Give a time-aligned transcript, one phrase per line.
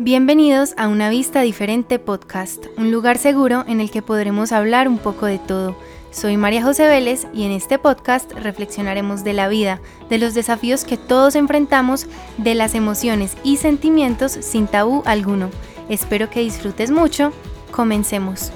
[0.00, 4.98] Bienvenidos a Una Vista Diferente Podcast, un lugar seguro en el que podremos hablar un
[4.98, 5.76] poco de todo.
[6.10, 9.80] Soy María José Vélez y en este podcast reflexionaremos de la vida,
[10.10, 15.50] de los desafíos que todos enfrentamos, de las emociones y sentimientos sin tabú alguno.
[15.88, 17.32] Espero que disfrutes mucho.
[17.70, 18.50] Comencemos.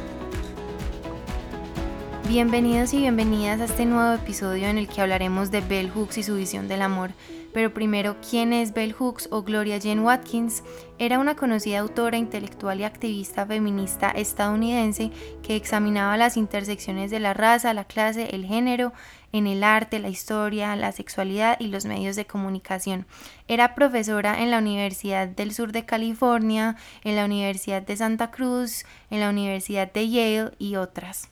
[2.29, 6.22] Bienvenidos y bienvenidas a este nuevo episodio en el que hablaremos de Bell Hooks y
[6.22, 7.12] su visión del amor.
[7.54, 10.62] Pero primero, ¿quién es Bell Hooks o Gloria Jane Watkins?
[10.98, 15.10] Era una conocida autora intelectual y activista feminista estadounidense
[15.42, 18.92] que examinaba las intersecciones de la raza, la clase, el género,
[19.32, 23.06] en el arte, la historia, la sexualidad y los medios de comunicación.
[23.48, 28.84] Era profesora en la Universidad del Sur de California, en la Universidad de Santa Cruz,
[29.09, 31.30] en la Universidad de Yale y otras.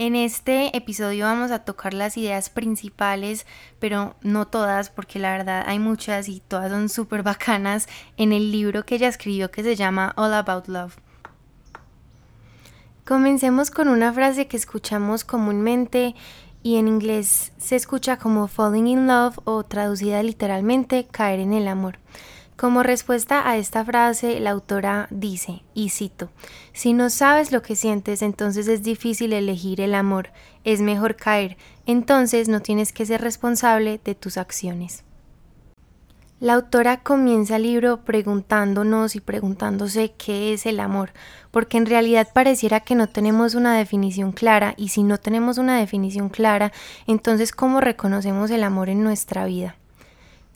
[0.00, 3.44] En este episodio vamos a tocar las ideas principales,
[3.78, 7.86] pero no todas, porque la verdad hay muchas y todas son súper bacanas
[8.16, 10.96] en el libro que ella escribió que se llama All About Love.
[13.04, 16.14] Comencemos con una frase que escuchamos comúnmente
[16.62, 21.68] y en inglés se escucha como falling in love o traducida literalmente caer en el
[21.68, 21.98] amor.
[22.60, 26.28] Como respuesta a esta frase, la autora dice, y cito,
[26.74, 30.28] si no sabes lo que sientes, entonces es difícil elegir el amor,
[30.62, 35.04] es mejor caer, entonces no tienes que ser responsable de tus acciones.
[36.38, 41.14] La autora comienza el libro preguntándonos y preguntándose qué es el amor,
[41.50, 45.78] porque en realidad pareciera que no tenemos una definición clara y si no tenemos una
[45.78, 46.72] definición clara,
[47.06, 49.76] entonces ¿cómo reconocemos el amor en nuestra vida?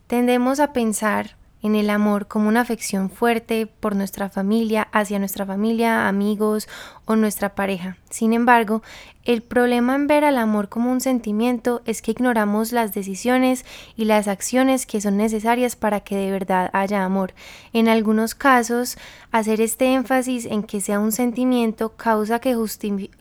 [0.07, 5.47] Tendemos a pensar en el amor como una afección fuerte por nuestra familia, hacia nuestra
[5.47, 6.69] familia, amigos
[7.07, 7.97] o nuestra pareja.
[8.11, 8.83] Sin embargo,
[9.25, 13.65] el problema en ver al amor como un sentimiento es que ignoramos las decisiones
[13.97, 17.33] y las acciones que son necesarias para que de verdad haya amor.
[17.73, 18.99] En algunos casos,
[19.33, 22.55] hacer este énfasis en que sea un sentimiento causa que,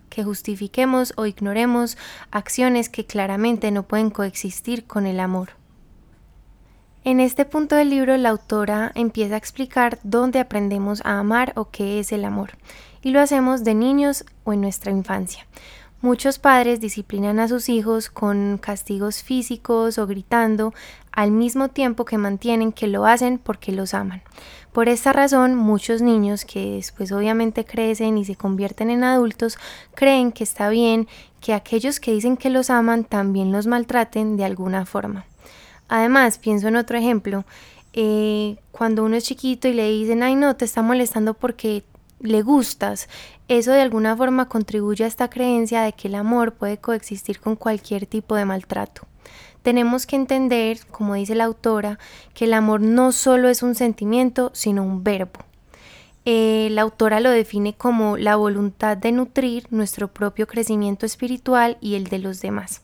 [0.10, 1.98] que justifiquemos o ignoremos
[2.30, 5.62] acciones que claramente no pueden coexistir con el amor.
[7.06, 11.69] En este punto del libro la autora empieza a explicar dónde aprendemos a amar o
[11.69, 12.52] qué es el amor,
[13.02, 15.46] y lo hacemos de niños o en nuestra infancia.
[16.00, 20.74] Muchos padres disciplinan a sus hijos con castigos físicos o gritando
[21.12, 24.22] al mismo tiempo que mantienen que lo hacen porque los aman.
[24.72, 29.58] Por esta razón, muchos niños que después obviamente crecen y se convierten en adultos
[29.94, 31.09] creen que está bien
[31.42, 35.25] que aquellos que dicen que los aman también los maltraten de alguna forma.
[35.88, 37.46] Además, pienso en otro ejemplo,
[37.94, 41.84] eh, cuando uno es chiquito y le dicen, ay no, te está molestando porque
[42.20, 43.10] le gustas,
[43.48, 47.56] eso de alguna forma contribuye a esta creencia de que el amor puede coexistir con
[47.56, 49.06] cualquier tipo de maltrato.
[49.62, 52.00] Tenemos que entender, como dice la autora,
[52.34, 55.40] que el amor no solo es un sentimiento, sino un verbo.
[56.26, 61.96] Eh, la autora lo define como la voluntad de nutrir nuestro propio crecimiento espiritual y
[61.96, 62.82] el de los demás.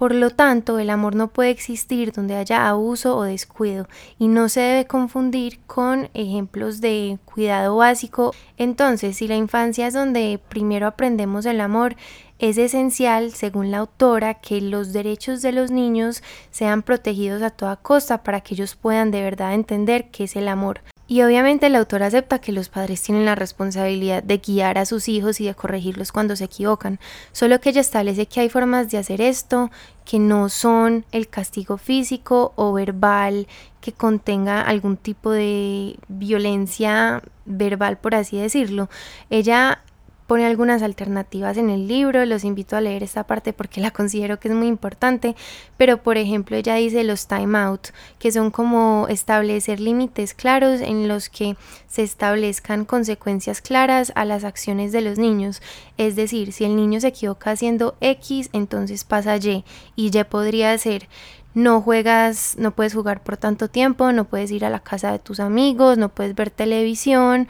[0.00, 3.86] Por lo tanto, el amor no puede existir donde haya abuso o descuido
[4.18, 8.32] y no se debe confundir con ejemplos de cuidado básico.
[8.56, 11.96] Entonces, si la infancia es donde primero aprendemos el amor,
[12.38, 17.76] es esencial, según la autora, que los derechos de los niños sean protegidos a toda
[17.76, 20.80] costa para que ellos puedan de verdad entender qué es el amor.
[21.10, 25.08] Y obviamente el autor acepta que los padres tienen la responsabilidad de guiar a sus
[25.08, 27.00] hijos y de corregirlos cuando se equivocan,
[27.32, 29.72] solo que ella establece que hay formas de hacer esto
[30.04, 33.48] que no son el castigo físico o verbal
[33.80, 38.88] que contenga algún tipo de violencia verbal, por así decirlo.
[39.30, 39.82] Ella
[40.30, 44.38] pone algunas alternativas en el libro, los invito a leer esta parte porque la considero
[44.38, 45.34] que es muy importante,
[45.76, 47.88] pero por ejemplo ella dice los time out,
[48.20, 51.56] que son como establecer límites claros en los que
[51.88, 55.62] se establezcan consecuencias claras a las acciones de los niños,
[55.96, 59.64] es decir, si el niño se equivoca haciendo X, entonces pasa Y,
[59.96, 61.08] y Y podría ser
[61.54, 65.18] no juegas, no puedes jugar por tanto tiempo, no puedes ir a la casa de
[65.18, 67.48] tus amigos, no puedes ver televisión,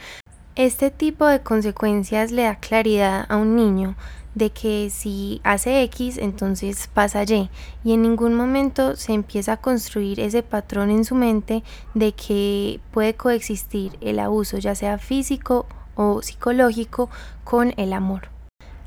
[0.65, 3.97] este tipo de consecuencias le da claridad a un niño
[4.35, 7.49] de que si hace X, entonces pasa Y.
[7.83, 11.63] Y en ningún momento se empieza a construir ese patrón en su mente
[11.95, 15.65] de que puede coexistir el abuso, ya sea físico
[15.95, 17.09] o psicológico,
[17.43, 18.29] con el amor.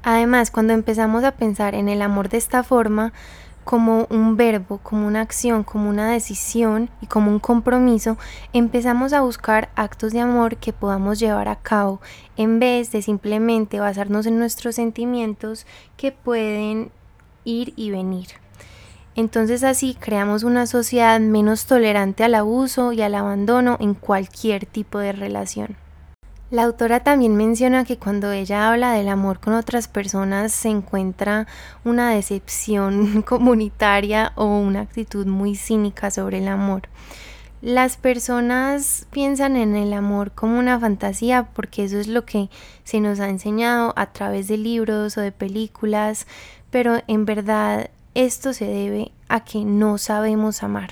[0.03, 3.13] Además, cuando empezamos a pensar en el amor de esta forma,
[3.63, 8.17] como un verbo, como una acción, como una decisión y como un compromiso,
[8.53, 12.01] empezamos a buscar actos de amor que podamos llevar a cabo
[12.37, 15.65] en vez de simplemente basarnos en nuestros sentimientos
[15.97, 16.91] que pueden
[17.43, 18.27] ir y venir.
[19.15, 24.97] Entonces así creamos una sociedad menos tolerante al abuso y al abandono en cualquier tipo
[24.99, 25.82] de relación.
[26.53, 31.47] La autora también menciona que cuando ella habla del amor con otras personas se encuentra
[31.83, 36.83] una decepción comunitaria o una actitud muy cínica sobre el amor.
[37.63, 42.51] Las personas piensan en el amor como una fantasía porque eso es lo que
[42.83, 46.27] se nos ha enseñado a través de libros o de películas,
[46.69, 50.91] pero en verdad esto se debe a que no sabemos amar,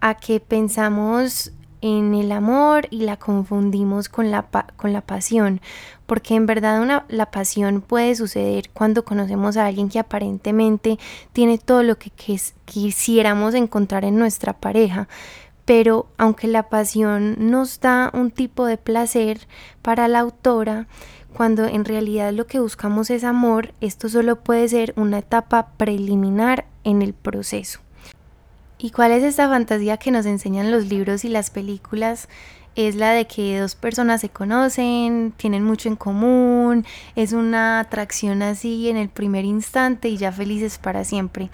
[0.00, 1.50] a que pensamos
[1.82, 4.46] en el amor y la confundimos con la,
[4.76, 5.60] con la pasión,
[6.06, 10.98] porque en verdad una, la pasión puede suceder cuando conocemos a alguien que aparentemente
[11.32, 12.10] tiene todo lo que
[12.64, 15.08] quisiéramos encontrar en nuestra pareja,
[15.64, 19.46] pero aunque la pasión nos da un tipo de placer
[19.82, 20.86] para la autora,
[21.32, 26.66] cuando en realidad lo que buscamos es amor, esto solo puede ser una etapa preliminar
[26.84, 27.80] en el proceso.
[28.84, 32.28] ¿Y cuál es esta fantasía que nos enseñan los libros y las películas?
[32.74, 36.84] Es la de que dos personas se conocen, tienen mucho en común,
[37.14, 41.48] es una atracción así en el primer instante y ya felices para siempre.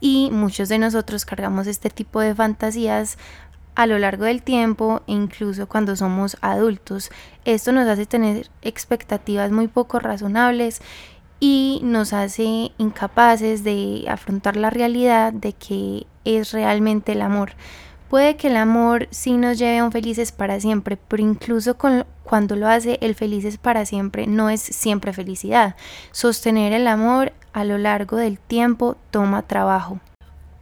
[0.00, 3.18] Y muchos de nosotros cargamos este tipo de fantasías
[3.74, 7.10] a lo largo del tiempo e incluso cuando somos adultos.
[7.44, 10.80] Esto nos hace tener expectativas muy poco razonables
[11.38, 17.52] y nos hace incapaces de afrontar la realidad de que es realmente el amor.
[18.08, 21.78] Puede que el amor sí nos lleve a un felices para siempre, pero incluso
[22.24, 25.76] cuando lo hace el felices para siempre no es siempre felicidad.
[26.10, 29.98] Sostener el amor a lo largo del tiempo toma trabajo.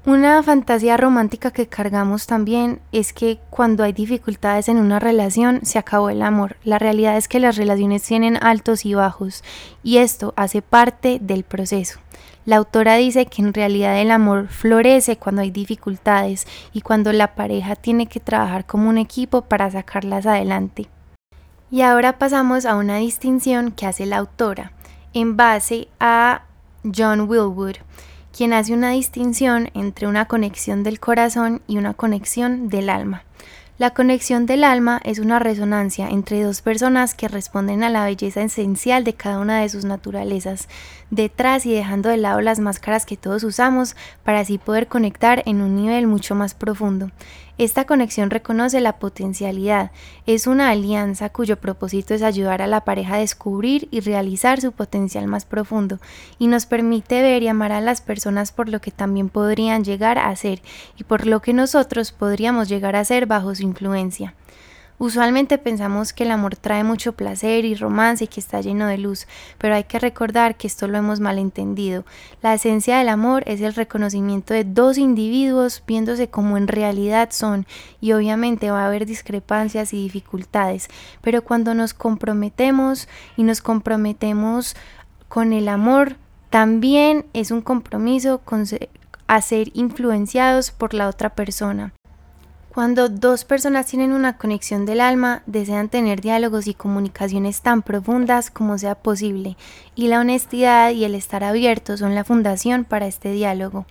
[0.07, 5.79] Una fantasía romántica que cargamos también es que cuando hay dificultades en una relación se
[5.79, 6.57] acabó el amor.
[6.65, 9.45] La realidad es que las relaciones tienen altos y bajos
[9.83, 12.01] y esto hace parte del proceso.
[12.47, 17.35] La autora dice que en realidad el amor florece cuando hay dificultades y cuando la
[17.35, 20.89] pareja tiene que trabajar como un equipo para sacarlas adelante.
[21.71, 24.73] Y ahora pasamos a una distinción que hace la autora
[25.13, 26.43] en base a
[26.83, 27.77] John Wilwood
[28.37, 33.25] quien hace una distinción entre una conexión del corazón y una conexión del alma.
[33.81, 38.43] La conexión del alma es una resonancia entre dos personas que responden a la belleza
[38.43, 40.69] esencial de cada una de sus naturalezas,
[41.09, 45.63] detrás y dejando de lado las máscaras que todos usamos para así poder conectar en
[45.63, 47.11] un nivel mucho más profundo.
[47.61, 49.91] Esta conexión reconoce la potencialidad,
[50.25, 54.73] es una alianza cuyo propósito es ayudar a la pareja a descubrir y realizar su
[54.73, 55.99] potencial más profundo
[56.39, 60.19] y nos permite ver y amar a las personas por lo que también podrían llegar
[60.19, 60.63] a ser
[60.97, 64.33] y por lo que nosotros podríamos llegar a ser bajo su influencia.
[65.03, 68.99] Usualmente pensamos que el amor trae mucho placer y romance y que está lleno de
[68.99, 69.27] luz,
[69.57, 72.05] pero hay que recordar que esto lo hemos malentendido.
[72.43, 77.67] La esencia del amor es el reconocimiento de dos individuos viéndose como en realidad son
[78.03, 80.89] y obviamente va a haber discrepancias y dificultades,
[81.23, 83.09] pero cuando nos comprometemos
[83.39, 84.77] y nos comprometemos
[85.31, 86.17] con el amor,
[86.51, 88.67] también es un compromiso con
[89.29, 91.95] a ser influenciados por la otra persona.
[92.81, 98.51] Cuando dos personas tienen una conexión del alma, desean tener diálogos y comunicaciones tan profundas
[98.51, 99.59] como sea posible,
[99.95, 103.85] y la honestidad y el estar abierto son la fundación para este diálogo.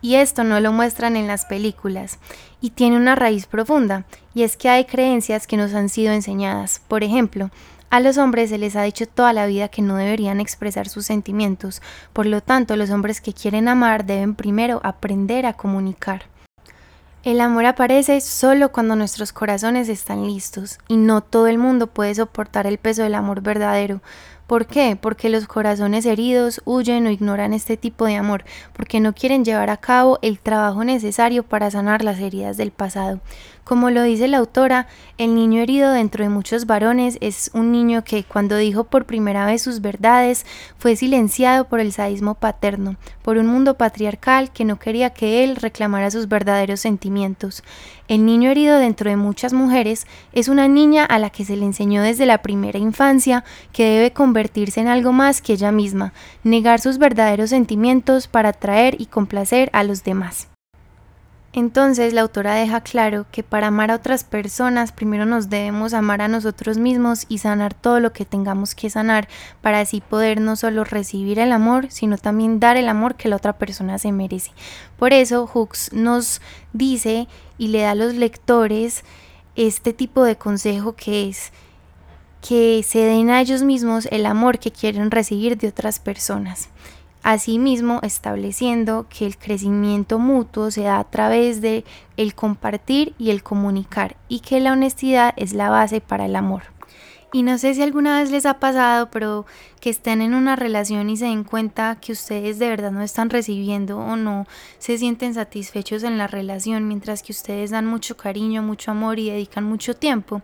[0.00, 2.20] Y esto no lo muestran en las películas,
[2.60, 6.80] y tiene una raíz profunda, y es que hay creencias que nos han sido enseñadas.
[6.86, 7.50] Por ejemplo,
[7.90, 11.04] a los hombres se les ha dicho toda la vida que no deberían expresar sus
[11.04, 16.26] sentimientos, por lo tanto los hombres que quieren amar deben primero aprender a comunicar.
[17.26, 22.14] El amor aparece solo cuando nuestros corazones están listos y no todo el mundo puede
[22.14, 24.00] soportar el peso del amor verdadero.
[24.46, 24.96] ¿Por qué?
[25.00, 29.70] Porque los corazones heridos huyen o ignoran este tipo de amor, porque no quieren llevar
[29.70, 33.18] a cabo el trabajo necesario para sanar las heridas del pasado.
[33.66, 34.86] Como lo dice la autora,
[35.18, 39.44] el niño herido dentro de muchos varones es un niño que cuando dijo por primera
[39.44, 40.46] vez sus verdades
[40.78, 45.56] fue silenciado por el sadismo paterno, por un mundo patriarcal que no quería que él
[45.56, 47.64] reclamara sus verdaderos sentimientos.
[48.06, 51.64] El niño herido dentro de muchas mujeres es una niña a la que se le
[51.64, 53.42] enseñó desde la primera infancia
[53.72, 56.12] que debe convertirse en algo más que ella misma,
[56.44, 60.46] negar sus verdaderos sentimientos para atraer y complacer a los demás.
[61.56, 66.20] Entonces la autora deja claro que para amar a otras personas primero nos debemos amar
[66.20, 69.26] a nosotros mismos y sanar todo lo que tengamos que sanar
[69.62, 73.36] para así poder no solo recibir el amor, sino también dar el amor que la
[73.36, 74.50] otra persona se merece.
[74.98, 76.42] Por eso Hooks nos
[76.74, 79.02] dice y le da a los lectores
[79.54, 81.52] este tipo de consejo que es
[82.46, 86.68] que se den a ellos mismos el amor que quieren recibir de otras personas.
[87.28, 91.84] Asimismo, estableciendo que el crecimiento mutuo se da a través de
[92.16, 96.62] el compartir y el comunicar y que la honestidad es la base para el amor.
[97.32, 99.44] Y no sé si alguna vez les ha pasado, pero
[99.80, 103.30] que estén en una relación y se den cuenta que ustedes de verdad no están
[103.30, 104.46] recibiendo o no
[104.78, 109.30] se sienten satisfechos en la relación, mientras que ustedes dan mucho cariño, mucho amor y
[109.30, 110.42] dedican mucho tiempo.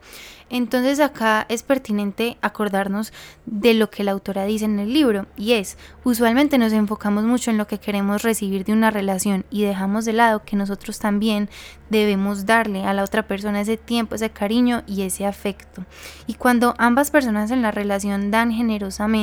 [0.52, 3.10] Entonces acá es pertinente acordarnos
[3.46, 7.50] de lo que la autora dice en el libro y es, usualmente nos enfocamos mucho
[7.50, 11.48] en lo que queremos recibir de una relación y dejamos de lado que nosotros también
[11.88, 15.86] debemos darle a la otra persona ese tiempo, ese cariño y ese afecto.
[16.26, 19.21] Y cuando ambas personas en la relación dan generosamente,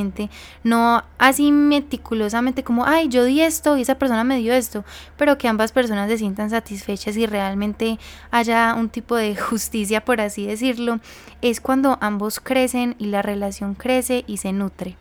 [0.64, 4.84] no así meticulosamente como, ay, yo di esto y esa persona me dio esto,
[5.18, 8.00] pero que ambas personas se sientan satisfechas y realmente
[8.32, 11.00] haya un tipo de justicia, por así decirlo,
[11.42, 14.98] es cuando ambos crecen y la relación crece y se nutre.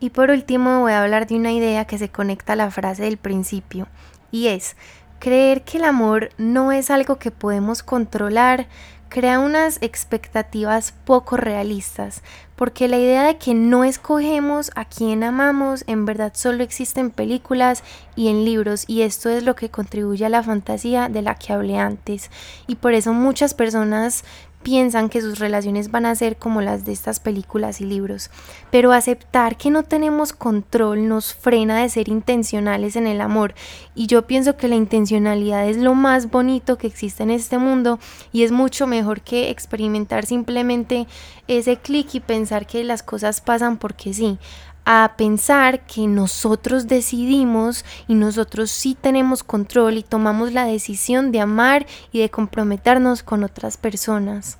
[0.00, 3.04] Y por último voy a hablar de una idea que se conecta a la frase
[3.04, 3.86] del principio
[4.30, 4.76] y es
[5.18, 8.66] creer que el amor no es algo que podemos controlar
[9.14, 12.24] crea unas expectativas poco realistas,
[12.56, 17.12] porque la idea de que no escogemos a quien amamos en verdad solo existe en
[17.12, 17.84] películas
[18.16, 21.52] y en libros y esto es lo que contribuye a la fantasía de la que
[21.52, 22.28] hablé antes.
[22.66, 24.24] Y por eso muchas personas
[24.64, 28.30] piensan que sus relaciones van a ser como las de estas películas y libros.
[28.72, 33.54] Pero aceptar que no tenemos control nos frena de ser intencionales en el amor.
[33.94, 38.00] Y yo pienso que la intencionalidad es lo más bonito que existe en este mundo
[38.32, 41.06] y es mucho mejor que experimentar simplemente
[41.46, 44.38] ese clic y pensar que las cosas pasan porque sí
[44.84, 51.40] a pensar que nosotros decidimos y nosotros sí tenemos control y tomamos la decisión de
[51.40, 54.58] amar y de comprometernos con otras personas.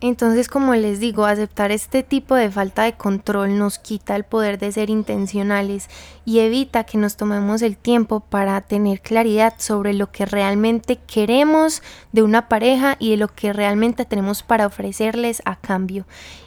[0.00, 4.56] Entonces, como les digo, aceptar este tipo de falta de control nos quita el poder
[4.58, 5.88] de ser intencionales
[6.24, 11.82] y evita que nos tomemos el tiempo para tener claridad sobre lo que realmente queremos
[12.12, 16.06] de una pareja y de lo que realmente tenemos para ofrecerles a cambio.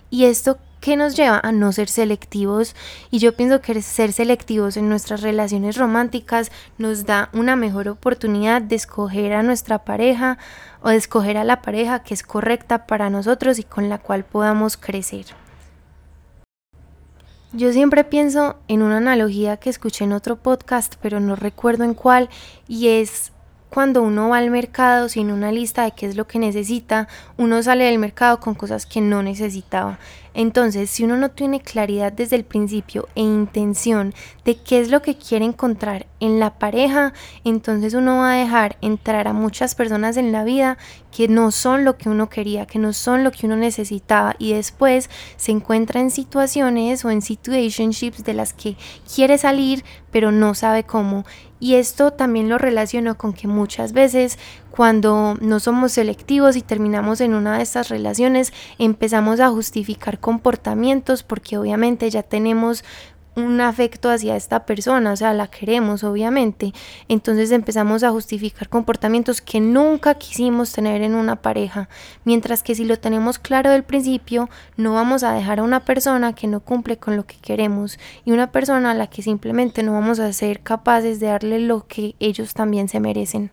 [0.09, 2.75] Y esto que nos lleva a no ser selectivos
[3.11, 8.61] y yo pienso que ser selectivos en nuestras relaciones románticas nos da una mejor oportunidad
[8.61, 10.39] de escoger a nuestra pareja
[10.81, 14.25] o de escoger a la pareja que es correcta para nosotros y con la cual
[14.25, 15.27] podamos crecer.
[17.53, 21.93] Yo siempre pienso en una analogía que escuché en otro podcast, pero no recuerdo en
[21.93, 22.29] cuál,
[22.67, 23.33] y es
[23.72, 27.63] cuando uno va al mercado sin una lista de qué es lo que necesita, uno
[27.63, 29.98] sale del mercado con cosas que no necesitaba.
[30.34, 34.13] Entonces, si uno no tiene claridad desde el principio e intención
[34.44, 37.13] de qué es lo que quiere encontrar en la pareja,
[37.46, 40.78] entonces uno va a dejar entrar a muchas personas en la vida
[41.16, 44.54] que no son lo que uno quería, que no son lo que uno necesitaba y
[44.54, 48.75] después se encuentra en situaciones o en situationships de las que
[49.13, 51.25] quiere salir pero no sabe cómo.
[51.62, 54.39] Y esto también lo relaciono con que muchas veces
[54.72, 61.22] cuando no somos selectivos y terminamos en una de estas relaciones, empezamos a justificar comportamientos
[61.22, 62.84] porque obviamente ya tenemos
[63.35, 66.73] un afecto hacia esta persona, o sea, la queremos obviamente.
[67.07, 71.89] Entonces empezamos a justificar comportamientos que nunca quisimos tener en una pareja,
[72.25, 76.33] mientras que si lo tenemos claro del principio, no vamos a dejar a una persona
[76.33, 79.93] que no cumple con lo que queremos y una persona a la que simplemente no
[79.93, 83.51] vamos a ser capaces de darle lo que ellos también se merecen.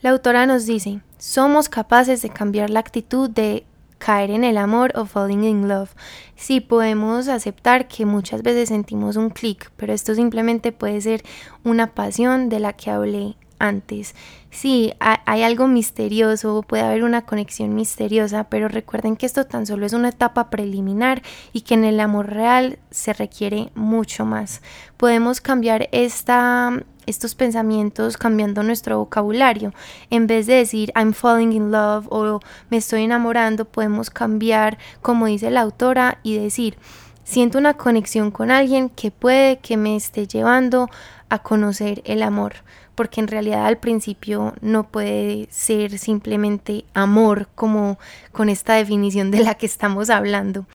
[0.00, 3.64] La autora nos dice, somos capaces de cambiar la actitud de
[4.04, 5.90] caer en el amor o falling in love.
[6.34, 11.22] Sí podemos aceptar que muchas veces sentimos un clic, pero esto simplemente puede ser
[11.62, 14.16] una pasión de la que hablé antes.
[14.50, 19.86] Sí, hay algo misterioso, puede haber una conexión misteriosa, pero recuerden que esto tan solo
[19.86, 24.62] es una etapa preliminar y que en el amor real se requiere mucho más.
[24.96, 29.72] Podemos cambiar esta estos pensamientos cambiando nuestro vocabulario.
[30.10, 32.40] En vez de decir I'm falling in love o
[32.70, 36.76] me estoy enamorando, podemos cambiar, como dice la autora, y decir
[37.24, 40.88] siento una conexión con alguien que puede que me esté llevando
[41.28, 42.56] a conocer el amor,
[42.94, 47.98] porque en realidad al principio no puede ser simplemente amor como
[48.32, 50.66] con esta definición de la que estamos hablando.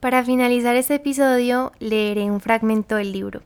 [0.00, 3.42] Para finalizar este episodio leeré un fragmento del libro.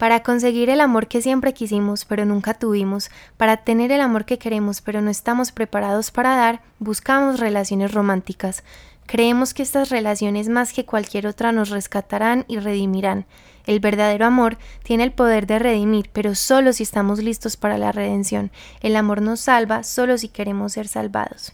[0.00, 4.38] Para conseguir el amor que siempre quisimos pero nunca tuvimos, para tener el amor que
[4.38, 8.64] queremos pero no estamos preparados para dar, buscamos relaciones románticas.
[9.04, 13.26] Creemos que estas relaciones más que cualquier otra nos rescatarán y redimirán.
[13.66, 17.92] El verdadero amor tiene el poder de redimir, pero solo si estamos listos para la
[17.92, 18.50] redención.
[18.80, 21.52] El amor nos salva solo si queremos ser salvados.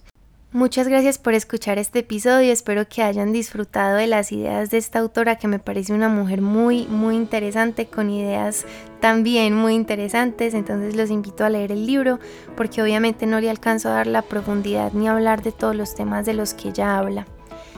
[0.57, 5.01] Muchas gracias por escuchar este episodio, espero que hayan disfrutado de las ideas de esta
[5.01, 8.65] autora que me parece una mujer muy, muy interesante, con ideas
[8.99, 12.21] también muy interesantes, entonces los invito a leer el libro
[12.57, 15.95] porque obviamente no le alcanzo a dar la profundidad ni a hablar de todos los
[15.95, 17.27] temas de los que ella habla.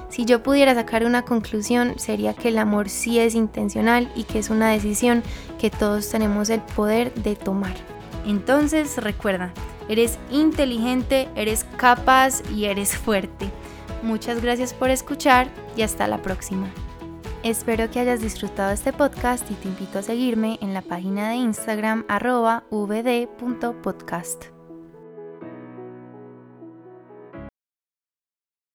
[0.09, 4.39] Si yo pudiera sacar una conclusión sería que el amor sí es intencional y que
[4.39, 5.25] es una decisión
[5.59, 7.75] que todos tenemos el poder de tomar.
[8.25, 9.53] Entonces recuerda,
[9.89, 13.51] eres inteligente, eres capaz y eres fuerte.
[14.03, 16.69] Muchas gracias por escuchar y hasta la próxima.
[17.43, 21.37] Espero que hayas disfrutado este podcast y te invito a seguirme en la página de
[21.37, 24.58] Instagram arroba vd.podcast.